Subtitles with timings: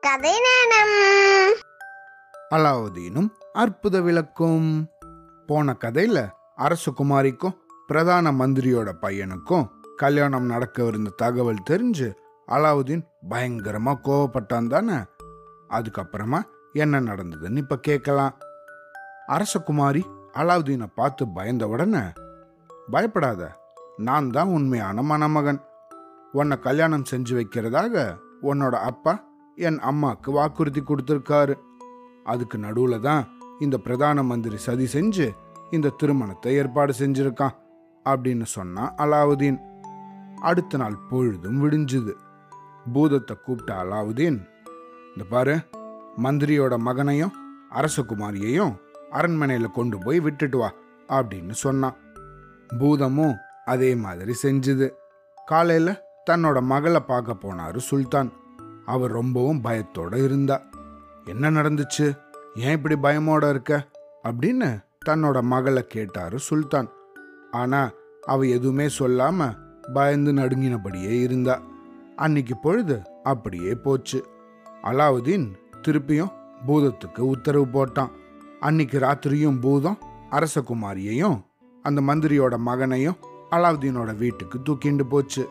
[0.00, 1.54] கதை நேரம்
[2.54, 4.90] அலாவுதீனும் அற்புத விளக்கும்.
[5.46, 7.56] போன கதையில அரசகுமாரிக்கும்
[7.86, 12.14] பிரதான மந்திரியோட பையனுக்கும் கல்யாணம் நடக்கவிருந்த தகவல் தெரிஞ்சு
[12.48, 14.98] அலாவுதீன் பயங்கரமா கோவப்பட்டான் தானே?
[15.68, 16.42] அதுக்கப்புறமா
[16.72, 18.38] என்ன நடந்ததுன்னு இப்ப கேட்கலாம்.
[19.28, 20.02] அரசகுமாரி
[20.32, 22.00] அலாவுதீனை பார்த்து பயந்த உடனே
[22.90, 23.56] பயப்படாத
[23.96, 25.64] நான் தான் உண்மையான மணமகன்.
[26.32, 29.26] உன்னை கல்யாணம் செஞ்சு வைக்கிறதாக உன்னோட அப்பா
[29.66, 31.54] என் அம்மாக்கு வாக்குறுதி கொடுத்துருக்காரு.
[32.24, 33.24] அதுக்கு நடுவில் தான்
[33.58, 35.26] இந்த பிரதான மந்திரி சதி செஞ்சு
[35.70, 37.56] இந்த திருமணத்தை ஏற்பாடு செஞ்சிருக்கான்
[38.06, 39.58] அப்படின்னு சொன்னான் அலாவுதீன்.
[40.50, 42.12] அடுத்த நாள் பொழுதும் விடிஞ்சுது.
[42.92, 44.38] பூதத்தை கூப்பிட்ட அலாவுதீன்
[45.12, 45.56] இந்த பாரு
[46.24, 47.36] மந்திரியோட மகனையும்
[47.78, 48.74] அரசகுமாரியையும்
[49.10, 50.68] அரண்மனையில் கொண்டு போய் விட்டுட்டு வா
[51.08, 51.96] அப்படின்னு சொன்னான்.
[52.80, 54.86] பூதமும் அதே மாதிரி செஞ்சுது.
[55.50, 56.00] காலையில்
[56.30, 58.30] தன்னோட மகளை பார்க்க போனாரு சுல்தான்.
[58.88, 60.62] அவர் ரொம்பவும் பயத்தோட இருந்தா.
[61.24, 62.18] என்ன நடந்துச்சு?
[62.54, 63.88] ஏன் இப்படி பயமோட இருக்க?
[64.24, 66.88] அப்படின்னு தன்னோட மகளை கேட்டாரு சுல்தான்.
[67.50, 67.90] ஆனா
[68.26, 69.56] அவ எதுவுமே சொல்லாம
[69.92, 71.62] பயந்து நடுங்கினபடியே இருந்தா.
[72.16, 74.26] அன்னைக்கு பொழுது அப்படியே போச்சு.
[74.82, 76.32] அலாவுதீன் திருப்பியும்
[76.66, 78.10] பூதத்துக்கு உத்தரவு போட்டான்.
[78.60, 79.98] அன்னைக்கு ராத்திரியும் பூதம்
[80.30, 81.40] அரசகுமாரியையும்
[81.82, 83.16] அந்த மந்திரியோட மகனையும்
[83.50, 85.48] அலாவுதீனோட வீட்டுக்கு தூக்கிண்டு போச்சு.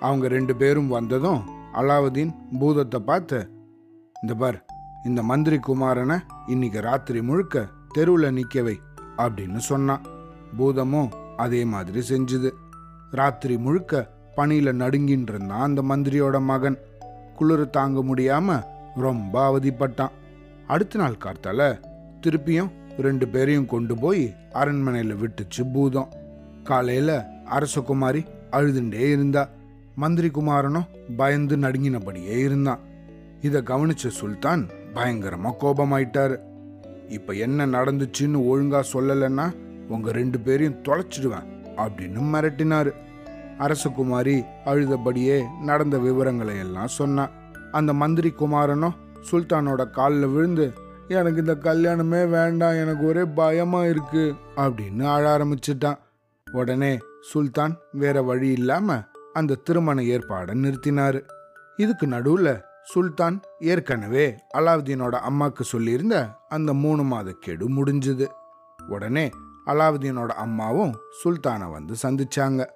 [0.00, 3.38] அவங்க ரெண்டு பேரும் வந்ததும் அலாவுதீன் பூதத்தை பார்த்து
[4.22, 4.58] இந்த பார்
[5.04, 8.74] இந்த மந்திரி குமாரனை இன்னைக்கு ராத்திரி முழுக்க தெருவில் நிற்கவை
[9.16, 10.04] அப்படின்னு சொன்னான்.
[10.58, 12.50] பூதமும் அதே மாதிரி செஞ்சுது.
[13.10, 16.78] ராத்திரி முழுக்க பனியில் நடுங்கின்னு இருந்தான் அந்த மந்திரியோட மகன்.
[17.36, 18.64] குளிர் தாங்க முடியாம
[18.96, 20.14] ரொம்ப அவதிப்பட்டான்.
[20.66, 21.80] அடுத்த நாள் கார்த்தால
[22.20, 26.12] திருப்பியும் ரெண்டு பேரையும் கொண்டு போய் அரண்மனையில் விட்டுச்சு பூதம்.
[26.62, 27.16] காலையில்
[27.56, 29.48] அரசகுமாரி அழுதுண்டே இருந்தா.
[29.94, 32.78] மந்திரி குமாரனும் பயந்து நடுங்கினபடியே இருந்தான்.
[33.40, 36.36] இதை கவனிச்ச சுல்தான் பயங்கரமா கோபமாயிட்டாரு.
[37.08, 39.54] இப்ப என்ன நடந்துச்சுன்னு ஒழுங்கா சொல்லலைன்னா
[39.88, 42.92] உங்க ரெண்டு பேரையும் தொலைச்சிடுவேன் அப்படின்னு மிரட்டினாரு.
[43.58, 47.30] அரசகுமாரி அழுதபடியே நடந்த விவரங்களை எல்லாம் சொன்னான்
[47.72, 48.96] அந்த மந்திரி குமாரனும்
[49.30, 50.72] சுல்தானோட காலில் விழுந்து
[51.08, 55.98] எனக்கு இந்த கல்யாணமே வேண்டாம் எனக்கு ஒரே பயமா இருக்கு அப்படின்னு அழ ஆரம்பிச்சிட்டான்.
[56.52, 59.04] உடனே சுல்தான் வேற வழி இல்லாமல்
[59.34, 61.28] அந்த திருமண ஏற்பாடை நிறுத்தினார்.
[61.76, 66.16] இதுக்கு நடுவில் சுல்தான் ஏற்கனவே அலாவுதீனோட அம்மாக்கு சொல்லியிருந்த
[66.48, 68.26] அந்த மூணு மாத கெடு முடிஞ்சுது.
[68.88, 69.30] உடனே
[69.66, 72.66] அலாவுதீனோட அம்மாவும் சுல்தானை வந்து சந்திச்சாங்க.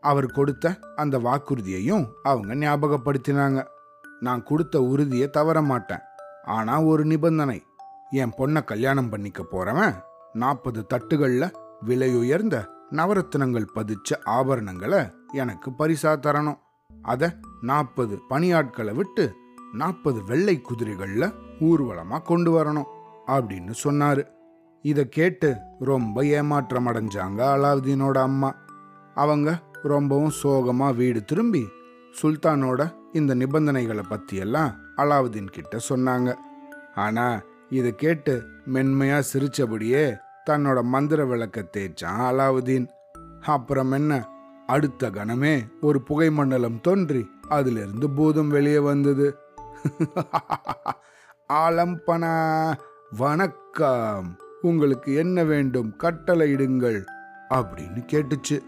[0.00, 3.66] அவர் கொடுத்த அந்த வாக்குறுதியையும் அவங்க ஞாபகப்படுத்தினாங்க.
[4.20, 6.02] நான் கொடுத்த உறுதியை தவற மாட்டேன்.
[6.44, 7.62] ஆனால் ஒரு நிபந்தனை.
[8.10, 9.94] என் பொண்ணை கல்யாணம் பண்ணிக்க போகிறவன்
[10.32, 11.54] நாற்பது தட்டுகளில்
[11.86, 12.56] விலையுயர்ந்த
[12.92, 16.58] நவரத்தினங்கள் பதிச்ச ஆபரணங்களை எனக்கு பரிசா தரணும்.
[17.02, 19.34] அத நாற்பது பணியாட்களை விட்டு
[19.72, 22.90] நாற்பது வெள்ளை குதிரைகள்ல ஊர்வலமா கொண்டு வரணும்
[23.26, 24.26] அப்படின்னு சொன்னாரு.
[24.82, 28.54] இதை கேட்டு ரொம்ப ஏமாற்றம் அடைஞ்சாங்க அலாவுதீனோட அம்மா.
[29.14, 31.68] அவங்க ரொம்பவும் சோகமா வீடு திரும்பி
[32.22, 36.34] சுல்தானோட இந்த நிபந்தனைகளை பத்தியெல்லாம் அலாவுதீன் கிட்ட சொன்னாங்க.
[36.94, 40.18] ஆனா இதை கேட்டு மென்மையா சிரிச்சபடியே
[40.50, 42.88] தன்னோட மந்திர விளக்க தேய்ச்சான் அலாவுதீன்
[43.40, 44.28] அப்புறம் என்ன?
[44.66, 49.36] அடுத்த கணமே ஒரு புகை மண்டலம் தோன்றி அதிலிருந்து பூதம் வெளியே வந்தது.
[51.52, 52.72] ஆலம்பனா
[53.18, 54.36] வணக்கம்.
[54.60, 55.94] உங்களுக்கு என்ன வேண்டும்?
[55.98, 57.04] கட்டளையிடுங்கள்
[57.50, 58.62] அப்படின்னு கேட்டுச்சு.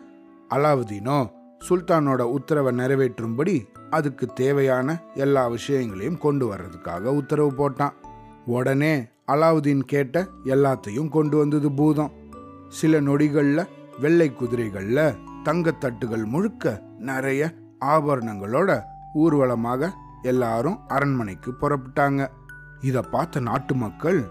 [0.51, 1.31] அலாவுதீனோ
[1.69, 7.93] சுல்தானோட உத்தரவை நிறைவேற்றும்படி அதுக்கு தேவையான எல்லா விஷயங்களையும் கொண்டு வர்றதுக்காக உத்தரவு போட்டான்.
[8.47, 12.13] உடனே அலாவுதீன் கேட்ட எல்லாத்தையும் கொண்டு வந்தது பூதம்.
[12.69, 13.67] சில நொடிகள்ல
[14.01, 18.83] வெள்ளை குதிரைகள்ல தங்கத்தட்டுகள் முழுக்க நிறைய ஆபரணங்களோட
[19.15, 19.91] ஊர்வலமாக
[20.23, 22.29] எல்லாரும் அரண்மனைக்கு புறப்பட்டாங்க.
[22.81, 24.25] இதை பார்த்த நாட்டு மக்கள்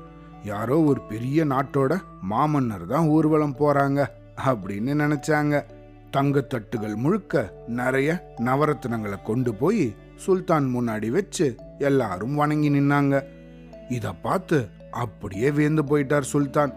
[0.44, 4.06] யாரோ ஒரு பெரிய நாட்டோட மாமன்னர் தான் ஊர்வலம் போறாங்க
[4.46, 5.64] அப்படின்னு நினைச்சாங்க.
[6.18, 13.24] தங்கத்தட்டுகள் முழுக்க நிறைய நவரத்தினங்களை கொண்டு போய் சுல்தான் முன்னாடி வச்சு எல்லாரும் வணங்கி நின்னாங்க.
[13.90, 16.74] இத பார்த்து அப்படியே வியந்து போயிட்டார் சுல்தான்.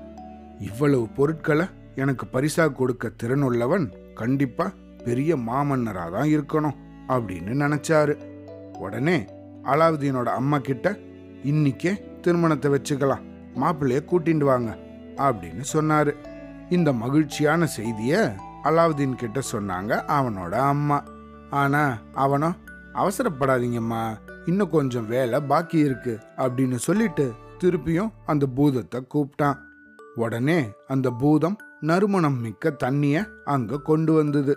[0.60, 4.72] இவ்வளவு பொருட்களை எனக்கு பரிசா கொடுக்க திறனுள்ளவன் கண்டிப்பா
[5.04, 8.14] பெரிய மாமன்னரா தான் இருக்கணும் அப்படின்னு நினைச்சாரு.
[8.78, 9.26] உடனே
[9.62, 10.98] அலாவுதீனோட அம்மா கிட்ட
[11.44, 13.26] இன்னிக்கே திருமணத்தை வச்சுக்கலாம்
[13.60, 14.78] மாப்பிள்ளைய கூட்டிட்டு வாங்க
[15.16, 16.14] அப்படின்னு சொன்னாரு.
[16.70, 18.32] இந்த மகிழ்ச்சியான செய்திய
[18.62, 21.04] அலாவுதீன் கிட்ட சொன்னாங்க அவனோட அம்மா.
[21.50, 22.52] ஆனா அவனோ
[22.94, 27.24] அவசரப்படாதீங்கம்மா இன்னும் கொஞ்சம் வேலை பாக்கி இருக்கு அப்படின்னு சொல்லிட்டு
[27.58, 29.58] திருப்பியும் அந்த பூதத்தை கூப்பிட்டான்.
[30.14, 34.54] உடனே அந்த பூதம் நறுமணம் மிக்க தண்ணிய அங்க கொண்டு வந்தது.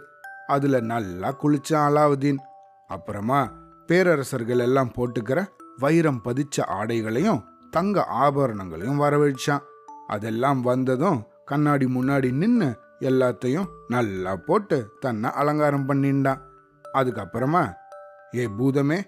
[0.47, 2.39] அதுல நல்லா குளிச்சான் அலாவுதீன்.
[2.87, 3.39] அப்புறமா
[3.87, 5.39] பேரரசர்கள் எல்லாம் போட்டுக்கிற
[5.77, 9.65] வைரம் பதிச்ச ஆடைகளையும் தங்க ஆபரணங்களையும் வரவழைச்சான்.
[10.07, 12.69] அதெல்லாம் வந்ததும் கண்ணாடி முன்னாடி நின்று
[12.99, 16.41] எல்லாத்தையும் நல்லா போட்டு தன்னை அலங்காரம் பண்ணிண்டான்.
[16.93, 17.63] அதுக்கப்புறமா
[18.35, 18.99] ஏ பூதமே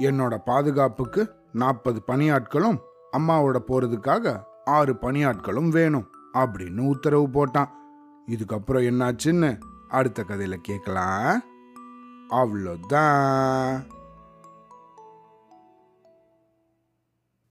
[0.00, 2.78] என்னோட பாதுகாப்புக்கு நாற்பது பணியாட்களும்
[3.18, 7.68] அம்மாவோட போறதுக்காக ஆறு பணியாட்களும் வேணும் அப்படின்னு உத்தரவு போட்டான்.
[8.30, 11.42] இதுக்கப்புறம் என்னாச்சுன்னு அடுத்த கதையில கேட்கலாம்
[12.30, 13.84] அவ்வளோதான்